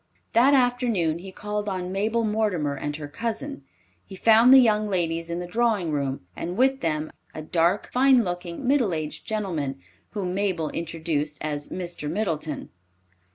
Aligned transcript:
That 0.33 0.55
afternoon 0.55 1.19
he 1.19 1.31
called 1.31 1.69
on 1.69 1.91
Mabel 1.91 2.23
Mortimer 2.23 2.73
and 2.75 2.95
her 2.95 3.07
cousin. 3.07 3.63
He 4.03 4.15
found 4.15 4.51
the 4.51 4.57
young 4.57 4.89
ladies 4.89 5.29
in 5.29 5.37
the 5.39 5.45
drawing 5.45 5.91
room, 5.91 6.21
and 6.35 6.57
with 6.57 6.79
them 6.81 7.11
a 7.35 7.43
dark, 7.43 7.91
fine 7.93 8.23
looking, 8.23 8.67
middle 8.67 8.95
aged 8.95 9.27
gentleman, 9.27 9.79
whom 10.13 10.33
Mabel 10.33 10.71
introduced 10.71 11.37
as 11.43 11.69
Mr. 11.69 12.09
Middleton. 12.09 12.71